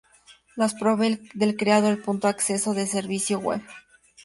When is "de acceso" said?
2.25-2.71